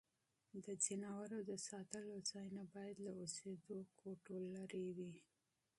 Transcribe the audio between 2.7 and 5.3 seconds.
باید له اوسېدو کوټو لیري وي.